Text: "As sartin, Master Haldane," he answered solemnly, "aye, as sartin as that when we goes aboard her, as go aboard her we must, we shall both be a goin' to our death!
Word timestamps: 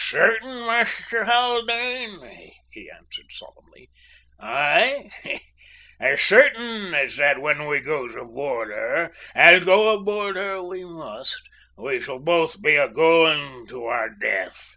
"As 0.00 0.06
sartin, 0.08 0.64
Master 0.66 1.26
Haldane," 1.26 2.52
he 2.70 2.90
answered 2.90 3.30
solemnly, 3.30 3.90
"aye, 4.38 5.10
as 5.98 6.22
sartin 6.22 6.94
as 6.94 7.16
that 7.18 7.38
when 7.38 7.66
we 7.66 7.80
goes 7.80 8.14
aboard 8.14 8.68
her, 8.68 9.12
as 9.34 9.62
go 9.62 9.90
aboard 9.90 10.36
her 10.36 10.62
we 10.62 10.86
must, 10.86 11.42
we 11.76 12.00
shall 12.00 12.18
both 12.18 12.62
be 12.62 12.76
a 12.76 12.88
goin' 12.88 13.66
to 13.66 13.84
our 13.84 14.08
death! 14.08 14.76